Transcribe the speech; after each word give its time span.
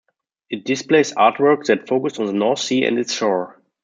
It 0.49 0.65
displays 0.65 1.13
artworks 1.13 1.67
that 1.67 1.87
focus 1.87 2.17
on 2.17 2.25
the 2.25 2.33
North 2.33 2.57
Sea 2.57 2.85
and 2.85 2.97
its 2.97 3.13
shore. 3.13 3.61